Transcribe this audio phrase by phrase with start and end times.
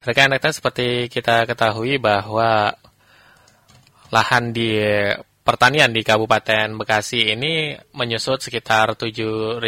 [0.00, 2.72] Rekan-rekan seperti kita ketahui bahwa
[4.08, 4.80] lahan di
[5.44, 9.60] pertanian di Kabupaten Bekasi ini menyusut sekitar 7.000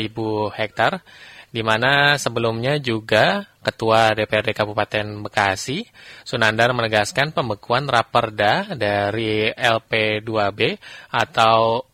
[0.56, 1.04] hektar,
[1.53, 5.84] di mana sebelumnya juga Ketua DPRD Kabupaten Bekasi,
[6.24, 10.80] Sunandar menegaskan pembekuan raperda dari LP2B
[11.12, 11.85] atau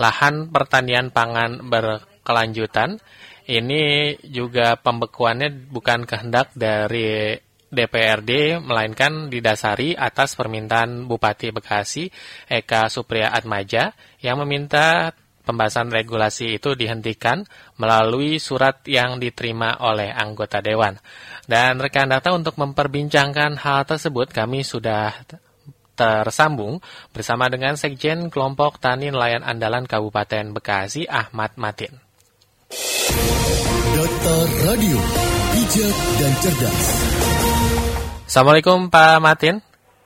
[0.00, 2.96] lahan pertanian pangan berkelanjutan.
[3.44, 12.10] Ini juga pembekuannya bukan kehendak dari DPRD melainkan didasari atas permintaan Bupati Bekasi
[12.50, 15.14] Eka Supriya Atmaja yang meminta
[15.46, 17.46] pembahasan regulasi itu dihentikan
[17.78, 20.98] melalui surat yang diterima oleh anggota dewan.
[21.46, 25.14] Dan rekan data untuk memperbincangkan hal tersebut kami sudah
[25.98, 26.80] tersambung
[27.12, 31.98] bersama dengan Sekjen Kelompok Tani Nelayan Andalan Kabupaten Bekasi Ahmad Matin.
[33.90, 34.36] Data
[34.70, 34.98] Radio,
[35.52, 36.86] bijak dan cerdas.
[38.30, 39.58] Assalamualaikum Pak Matin.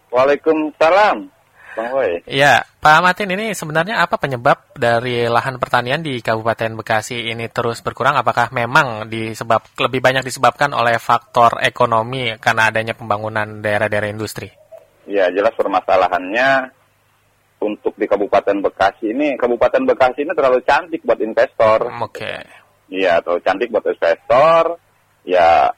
[0.09, 1.29] Waalaikumsalam.
[1.77, 2.25] Bang Boy.
[2.25, 7.85] Ya, Pak Matin ini sebenarnya apa penyebab dari lahan pertanian di Kabupaten Bekasi ini terus
[7.85, 8.17] berkurang?
[8.17, 14.49] Apakah memang disebab lebih banyak disebabkan oleh faktor ekonomi karena adanya pembangunan daerah-daerah industri?
[15.05, 16.73] Ya, jelas permasalahannya
[17.61, 21.93] untuk di Kabupaten Bekasi ini, Kabupaten Bekasi ini terlalu cantik buat investor.
[22.01, 22.25] Oke.
[22.25, 22.41] Okay.
[22.89, 24.81] Iya, terlalu cantik buat investor.
[25.29, 25.77] Ya,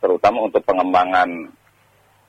[0.00, 1.52] terutama untuk pengembangan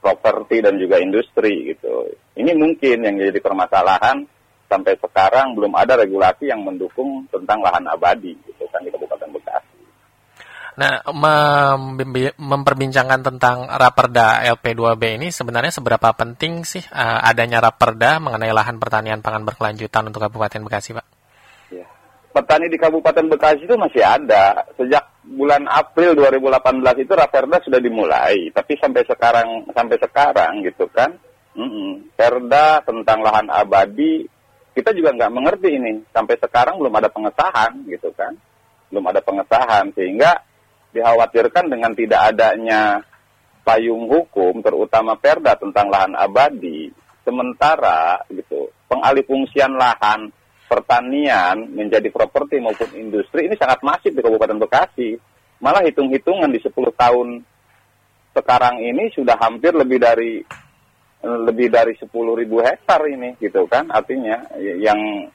[0.01, 2.11] properti dan juga industri gitu.
[2.35, 4.25] Ini mungkin yang jadi permasalahan
[4.71, 9.79] sampai sekarang belum ada regulasi yang mendukung tentang lahan abadi gitu kan di Kabupaten Bekasi.
[10.79, 11.99] Nah, mem
[12.39, 19.19] memperbincangkan tentang Raperda LP2B ini sebenarnya seberapa penting sih uh, adanya Raperda mengenai lahan pertanian
[19.19, 21.05] pangan berkelanjutan untuk Kabupaten Bekasi, Pak?
[21.75, 21.85] Ya.
[22.31, 24.63] Petani di Kabupaten Bekasi itu masih ada.
[24.79, 31.13] Sejak bulan April 2018 itu Raperda sudah dimulai, tapi sampai sekarang sampai sekarang gitu kan,
[31.53, 31.89] mm -mm.
[32.17, 34.25] Perda tentang lahan abadi
[34.71, 35.93] kita juga nggak mengerti ini.
[36.15, 38.33] Sampai sekarang belum ada pengesahan gitu kan,
[38.87, 39.91] belum ada pengesahan.
[39.91, 40.39] Sehingga
[40.95, 43.03] dikhawatirkan dengan tidak adanya
[43.61, 46.89] payung hukum terutama Perda tentang lahan abadi
[47.21, 50.33] sementara gitu pengalihfungsian lahan
[50.71, 55.19] pertanian menjadi properti maupun industri ini sangat masif di Kabupaten Bekasi.
[55.59, 57.43] Malah hitung-hitungan di 10 tahun
[58.31, 60.39] sekarang ini sudah hampir lebih dari
[61.21, 65.27] lebih dari 10 ribu hektar ini gitu kan artinya yang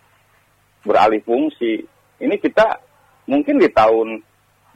[0.82, 1.84] beralih fungsi.
[2.16, 2.80] Ini kita
[3.28, 4.24] mungkin di tahun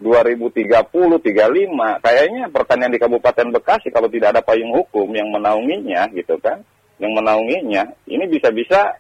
[0.00, 6.36] 2030, 35 kayaknya pertanian di Kabupaten Bekasi kalau tidak ada payung hukum yang menaunginya gitu
[6.40, 6.60] kan,
[7.00, 8.96] yang menaunginya ini bisa-bisa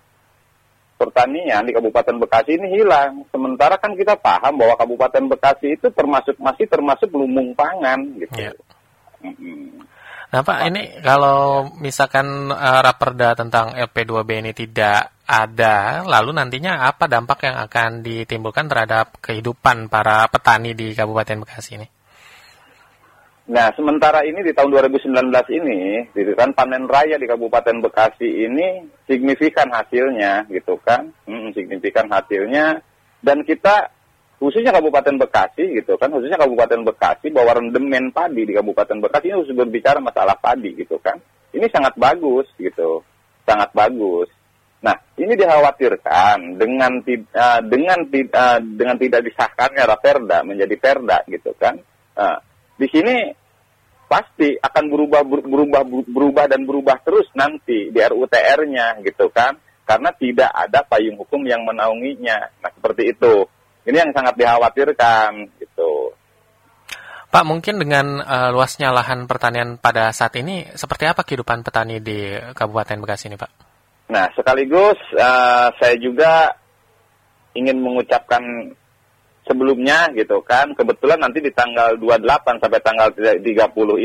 [1.00, 3.24] pertanian di Kabupaten Bekasi ini hilang.
[3.32, 8.36] Sementara kan kita paham bahwa Kabupaten Bekasi itu termasuk masih termasuk lumbung pangan gitu.
[8.36, 8.52] Ya.
[10.30, 17.10] Nah Pak, ini kalau misalkan uh, raperda tentang LP2B ini tidak ada, lalu nantinya apa
[17.10, 21.99] dampak yang akan ditimbulkan terhadap kehidupan para petani di Kabupaten Bekasi ini?
[23.50, 25.10] Nah, sementara ini di tahun 2019
[25.50, 32.06] ini, gitu kan panen raya di Kabupaten Bekasi ini signifikan hasilnya, gitu kan, hmm, signifikan
[32.06, 32.78] hasilnya,
[33.18, 33.90] dan kita
[34.38, 39.42] khususnya Kabupaten Bekasi, gitu kan, khususnya Kabupaten Bekasi bahwa rendemen padi di Kabupaten Bekasi ini
[39.42, 41.18] harus berbicara masalah padi, gitu kan,
[41.50, 43.02] ini sangat bagus, gitu,
[43.42, 44.30] sangat bagus.
[44.78, 51.74] Nah, ini dikhawatirkan dengan uh, dengan uh, dengan tidak disahkannya Raperda menjadi Perda, gitu kan.
[52.14, 52.38] Uh,
[52.80, 53.39] di sini
[54.10, 59.54] pasti akan berubah berubah berubah dan berubah terus nanti di RUTR-nya gitu kan
[59.86, 62.62] karena tidak ada payung hukum yang menaunginya.
[62.62, 63.42] Nah, seperti itu.
[63.82, 66.14] Ini yang sangat dikhawatirkan gitu.
[67.30, 72.34] Pak, mungkin dengan uh, luasnya lahan pertanian pada saat ini seperti apa kehidupan petani di
[72.54, 73.50] Kabupaten Bekasi ini, Pak?
[74.10, 76.54] Nah, sekaligus uh, saya juga
[77.54, 78.74] ingin mengucapkan
[79.50, 80.70] sebelumnya gitu kan.
[80.78, 83.42] Kebetulan nanti di tanggal 28 sampai tanggal 30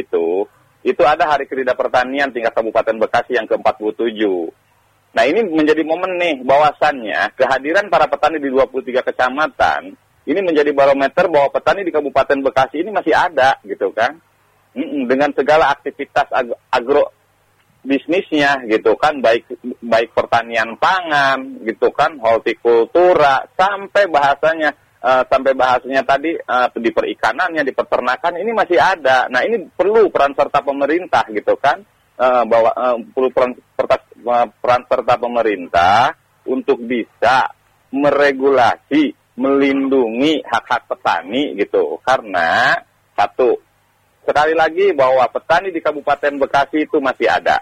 [0.02, 0.50] itu
[0.86, 4.22] itu ada hari kerja pertanian tingkat Kabupaten Bekasi yang ke-47.
[5.14, 9.94] Nah ini menjadi momen nih bahwasannya kehadiran para petani di 23 kecamatan
[10.26, 14.18] ini menjadi barometer bahwa petani di Kabupaten Bekasi ini masih ada gitu kan.
[15.10, 17.14] Dengan segala aktivitas ag agro
[17.86, 19.22] bisnisnya gitu kan.
[19.22, 19.46] Baik
[19.86, 22.18] baik pertanian pangan gitu kan.
[22.18, 24.74] Hortikultura sampai bahasanya
[25.06, 29.30] uh, sampai bahasanya tadi uh, di perikanannya, di peternakan ini masih ada.
[29.30, 31.86] Nah ini perlu peran serta pemerintah gitu kan,
[32.18, 33.96] uh, bahwa uh, perlu peran serta,
[34.58, 36.18] peran serta pemerintah
[36.50, 37.54] untuk bisa
[37.94, 42.02] meregulasi, melindungi hak-hak petani gitu.
[42.02, 42.74] Karena
[43.14, 43.62] satu
[44.26, 47.62] sekali lagi bahwa petani di Kabupaten Bekasi itu masih ada.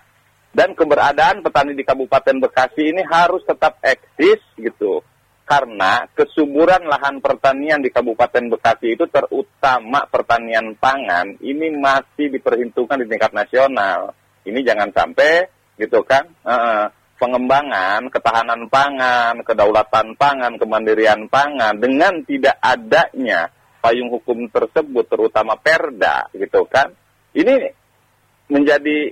[0.54, 5.02] Dan keberadaan petani di Kabupaten Bekasi ini harus tetap eksis gitu.
[5.44, 13.12] Karena kesuburan lahan pertanian di Kabupaten Bekasi itu terutama pertanian pangan ini masih diperhitungkan di
[13.12, 14.16] tingkat nasional.
[14.48, 15.44] Ini jangan sampai
[15.76, 16.88] gitu kan uh,
[17.20, 23.52] pengembangan ketahanan pangan, kedaulatan pangan, kemandirian pangan dengan tidak adanya
[23.84, 26.88] payung hukum tersebut terutama Perda gitu kan.
[27.36, 27.68] Ini
[28.48, 29.12] menjadi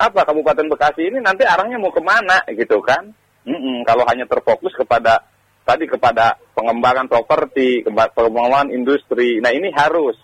[0.00, 3.10] apa Kabupaten Bekasi ini nanti arahnya mau ke mana gitu kan?
[3.48, 5.24] Mm-mm, kalau hanya terfokus kepada
[5.64, 9.38] tadi kepada pengembangan properti, pengembangan industri.
[9.40, 10.18] Nah ini harus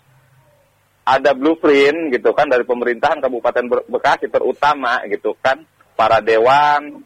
[1.07, 5.63] ada blueprint gitu kan dari pemerintahan Kabupaten Bekasi terutama gitu kan
[5.95, 6.99] para dewan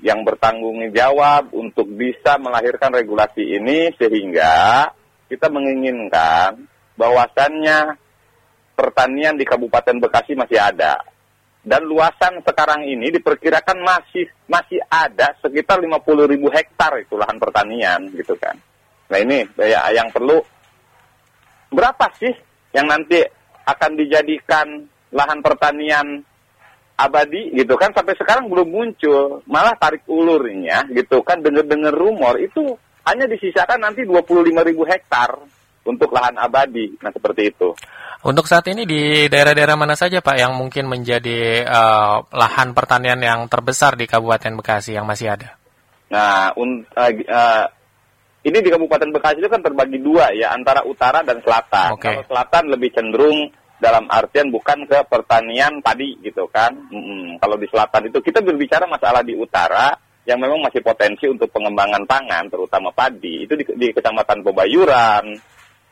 [0.00, 4.88] yang bertanggung jawab untuk bisa melahirkan regulasi ini sehingga
[5.28, 6.64] kita menginginkan
[6.96, 8.00] bahwasannya
[8.72, 10.98] pertanian di Kabupaten Bekasi masih ada
[11.64, 18.04] dan luasan sekarang ini diperkirakan masih masih ada sekitar 50 ribu hektar itu lahan pertanian
[18.12, 18.52] gitu kan.
[19.08, 20.44] Nah ini ya, yang perlu
[21.72, 22.32] berapa sih
[22.76, 23.24] yang nanti
[23.64, 26.20] akan dijadikan lahan pertanian
[27.00, 27.96] abadi gitu kan?
[27.96, 31.40] Sampai sekarang belum muncul malah tarik ulurnya gitu kan?
[31.40, 32.76] Dengar-dengar rumor itu
[33.08, 35.40] hanya disisakan nanti 25 ribu hektar
[35.84, 37.72] untuk lahan abadi nah seperti itu
[38.24, 43.44] untuk saat ini di daerah-daerah mana saja Pak yang mungkin menjadi uh, lahan pertanian yang
[43.52, 45.60] terbesar di Kabupaten Bekasi yang masih ada?
[46.08, 47.64] Nah, un, uh, uh,
[48.48, 52.00] ini di Kabupaten Bekasi itu kan terbagi dua ya antara utara dan selatan.
[52.00, 52.16] Okay.
[52.16, 56.72] Kalau selatan lebih cenderung dalam artian bukan ke pertanian padi gitu kan.
[56.88, 59.92] Hmm, kalau di selatan itu kita berbicara masalah di utara
[60.24, 65.36] yang memang masih potensi untuk pengembangan pangan terutama padi itu di, di kecamatan Pobayuran,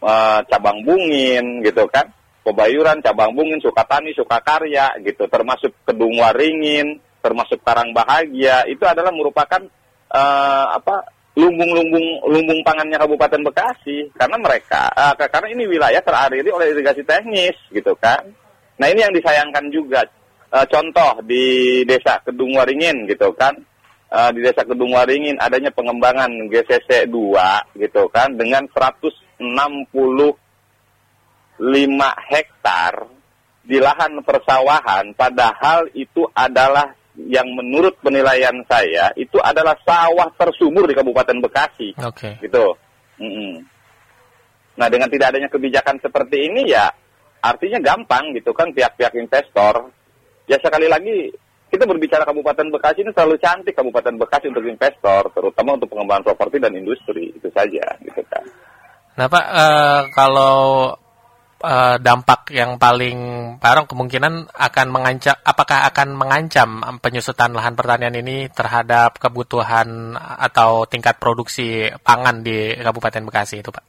[0.02, 2.10] uh, cabang Bungin gitu kan.
[2.42, 9.62] Pebayuran, Cabang Bungin, Sukatani, Sukakarya gitu, termasuk Kedung Waringin, termasuk Karang Bahagia, itu adalah merupakan
[10.10, 11.06] uh, apa
[11.38, 14.10] lumbung-lumbung lumbung pangannya Kabupaten Bekasi.
[14.18, 18.26] Karena mereka uh, karena ini wilayah teraliri oleh irigasi teknis gitu kan.
[18.82, 20.02] Nah, ini yang disayangkan juga.
[20.52, 23.56] Contoh di Desa Kedung Waringin gitu kan.
[24.36, 29.31] Di Desa Kedung Waringin adanya pengembangan GCC 2 gitu kan dengan 160 5
[32.30, 33.06] hektar
[33.62, 40.96] di lahan persawahan padahal itu adalah yang menurut penilaian saya itu adalah sawah tersumur di
[40.96, 41.94] Kabupaten Bekasi.
[42.00, 42.34] Oke.
[42.40, 42.48] Okay.
[42.48, 42.66] Gitu.
[43.20, 43.54] Mm -hmm.
[44.72, 46.88] Nah, dengan tidak adanya kebijakan seperti ini ya
[47.42, 49.92] artinya gampang gitu kan pihak-pihak investor.
[50.48, 51.30] Ya sekali lagi
[51.72, 56.60] kita berbicara Kabupaten Bekasi ini terlalu cantik Kabupaten Bekasi untuk investor, terutama untuk pengembangan properti
[56.60, 58.44] dan industri itu saja gitu kan.
[59.12, 60.88] Nah Pak, uh, kalau
[61.62, 63.18] uh, dampak yang paling
[63.60, 71.16] parah kemungkinan akan mengancam apakah akan mengancam penyusutan lahan pertanian ini terhadap kebutuhan atau tingkat
[71.20, 73.84] produksi pangan di Kabupaten Bekasi itu Pak?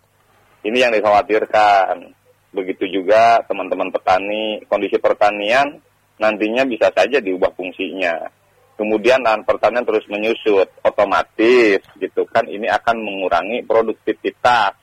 [0.64, 2.24] Ini yang dikhawatirkan.
[2.54, 5.82] Begitu juga teman-teman petani, kondisi pertanian
[6.22, 8.30] nantinya bisa saja diubah fungsinya.
[8.78, 14.83] Kemudian lahan pertanian terus menyusut, otomatis gitu kan ini akan mengurangi produktivitas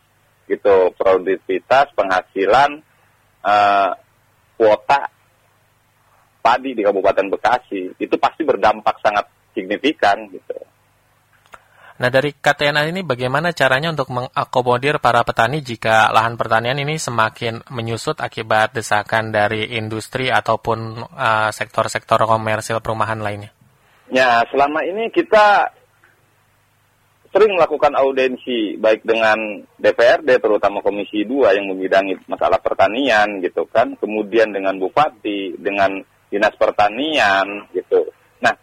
[0.50, 2.82] gitu produktivitas penghasilan
[3.46, 3.94] uh,
[4.58, 5.06] kuota
[6.42, 10.58] padi di Kabupaten Bekasi itu pasti berdampak sangat signifikan gitu.
[12.00, 17.60] Nah dari KTNA ini bagaimana caranya untuk mengakomodir para petani jika lahan pertanian ini semakin
[17.68, 23.52] menyusut akibat desakan dari industri ataupun uh, sektor-sektor komersil perumahan lainnya?
[24.08, 25.76] Ya selama ini kita
[27.30, 33.94] sering melakukan audensi baik dengan DPRD terutama Komisi 2 yang membidangi masalah pertanian gitu kan,
[34.02, 38.10] kemudian dengan bupati, dengan dinas pertanian gitu.
[38.42, 38.54] Nah,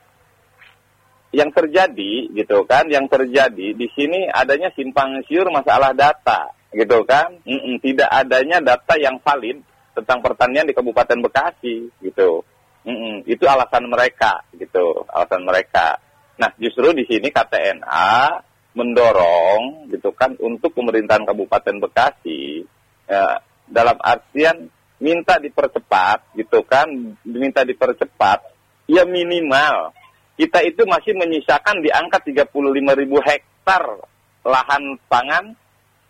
[1.32, 7.40] yang terjadi gitu kan, yang terjadi di sini adanya simpang siur masalah data gitu kan,
[7.48, 9.64] mm -mm, tidak adanya data yang valid
[9.96, 12.44] tentang pertanian di Kabupaten Bekasi gitu.
[12.84, 16.04] Mm -mm, itu alasan mereka gitu, alasan mereka.
[16.36, 18.44] Nah, justru di sini KTNA
[18.78, 22.62] mendorong gitu kan untuk pemerintahan Kabupaten Bekasi
[23.10, 24.70] ya, dalam artian
[25.02, 26.86] minta dipercepat gitu kan
[27.26, 28.46] minta dipercepat
[28.86, 29.94] ya minimal
[30.38, 32.54] kita itu masih menyisakan di angka 35
[33.02, 34.06] ribu hektar
[34.46, 35.58] lahan pangan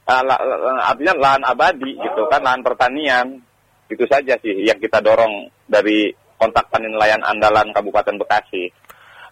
[0.04, 3.40] uh, artinya lahan abadi gitu kan lahan pertanian
[3.88, 8.70] itu saja sih yang kita dorong dari kontak panen nelayan andalan Kabupaten Bekasi.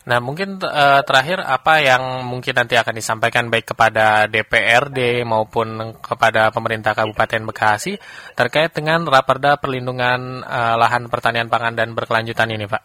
[0.05, 6.53] Nah, mungkin uh, terakhir apa yang mungkin nanti akan disampaikan baik kepada DPRD maupun kepada
[6.53, 7.97] pemerintah Kabupaten Bekasi
[8.38, 12.83] terkait dengan Raperda Perlindungan uh, Lahan Pertanian Pangan dan Berkelanjutan ini, Pak?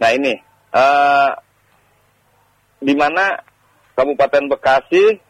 [0.00, 0.32] Nah, ini
[0.72, 1.30] uh,
[2.80, 3.36] di mana
[3.92, 5.25] Kabupaten Bekasi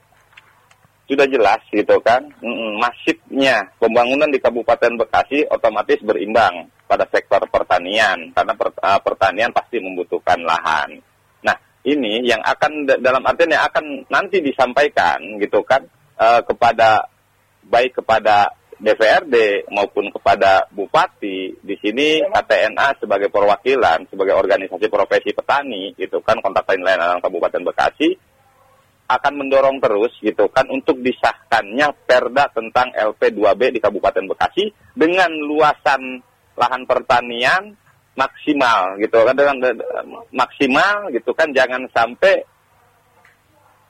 [1.06, 2.26] sudah jelas gitu kan,
[2.76, 10.38] masifnya pembangunan di Kabupaten Bekasi otomatis berimbang pada sektor pertanian karena uh, pertanian pasti membutuhkan
[10.42, 10.98] lahan.
[11.46, 15.86] Nah, ini yang akan dalam artian yang akan nanti disampaikan gitu kan
[16.18, 17.06] uh, kepada
[17.66, 25.96] baik kepada DPRD maupun kepada bupati di sini KTNA sebagai perwakilan sebagai organisasi profesi petani
[25.96, 28.36] gitu kan kontak lain lain Kabupaten Bekasi
[29.06, 36.20] akan mendorong terus gitu kan untuk disahkannya perda tentang LP2B di Kabupaten Bekasi dengan luasan
[36.58, 37.78] lahan pertanian
[38.16, 39.56] maksimal gitu kan dengan
[40.32, 42.42] maksimal gitu kan jangan sampai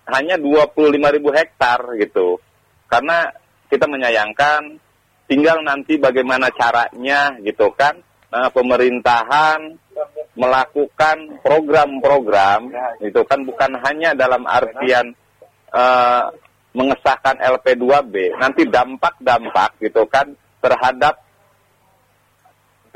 [0.06, 0.76] hanya 25
[1.18, 2.38] ribu hektar gitu.
[2.86, 3.26] Karena
[3.66, 4.78] kita menyayangkan
[5.26, 7.98] tinggal nanti bagaimana caranya gitu kan
[8.30, 9.74] nah, pemerintahan
[10.36, 12.68] melakukan program-program
[13.00, 15.16] itu kan bukan hanya dalam artian
[15.72, 16.28] uh,
[16.76, 21.24] mengesahkan LP2B nanti dampak-dampak gitu kan terhadap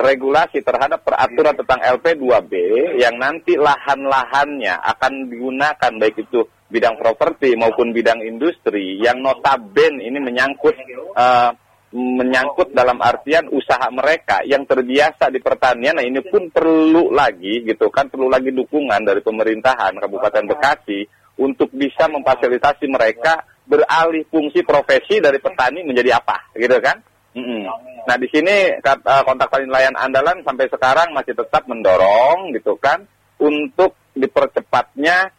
[0.01, 2.53] regulasi terhadap peraturan tentang LP2B
[3.01, 10.21] yang nanti lahan-lahannya akan digunakan baik itu bidang properti maupun bidang industri yang notaben ini
[10.21, 10.77] menyangkut
[11.17, 11.53] uh,
[11.91, 17.91] menyangkut dalam artian usaha mereka yang terbiasa di pertanian nah ini pun perlu lagi gitu
[17.91, 21.03] kan perlu lagi dukungan dari pemerintahan Kabupaten Bekasi
[21.43, 26.99] untuk bisa memfasilitasi mereka beralih fungsi profesi dari petani menjadi apa gitu kan
[27.31, 27.63] Mm -hmm.
[28.11, 33.07] Nah di sini eh, kontak layan andalan sampai sekarang masih tetap mendorong gitu kan
[33.39, 35.31] untuk dipercepatnya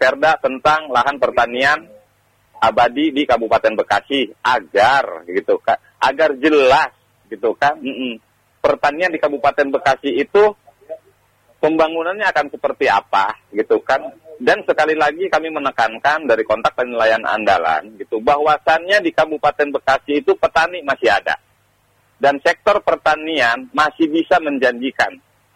[0.00, 1.84] perda tentang lahan pertanian
[2.70, 6.92] abadi di Kabupaten Bekasi agar gitu kan agar jelas
[7.28, 8.12] gitu kan mm -mm.
[8.64, 10.42] pertanian di Kabupaten Bekasi itu
[11.60, 14.00] pembangunannya akan seperti apa gitu kan
[14.42, 20.34] dan sekali lagi kami menekankan dari kontak penilaian andalan gitu bahwasannya di Kabupaten Bekasi itu
[20.34, 21.38] petani masih ada.
[22.18, 25.12] Dan sektor pertanian masih bisa menjanjikan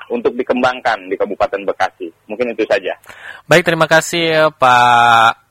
[0.09, 2.09] untuk dikembangkan di Kabupaten Bekasi.
[2.31, 2.95] Mungkin itu saja.
[3.49, 5.48] Baik, terima kasih Pak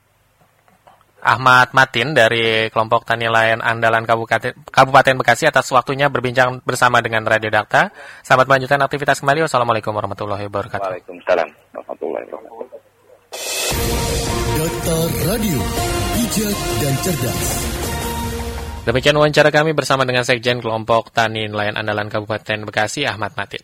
[1.27, 7.27] Ahmad Matin dari kelompok tani layan andalan Kabupaten, Kabupaten Bekasi atas waktunya berbincang bersama dengan
[7.27, 7.91] Radio Dakta.
[8.23, 9.43] Selamat melanjutkan aktivitas kembali.
[9.43, 10.87] Wassalamualaikum warahmatullahi wabarakatuh.
[10.87, 12.79] Waalaikumsalam warahmatullahi wabarakatuh.
[14.57, 15.59] Data Radio,
[16.15, 17.47] bijak dan cerdas.
[18.87, 23.59] Demikian wawancara kami bersama dengan Sekjen Kelompok Tani Nelayan Andalan Kabupaten Bekasi, Ahmad Matin.